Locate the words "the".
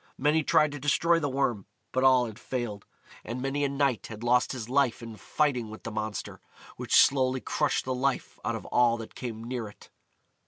1.19-1.29, 5.83-5.91, 7.85-7.93